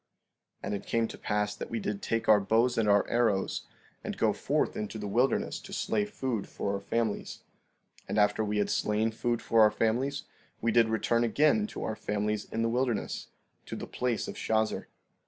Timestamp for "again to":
11.23-11.83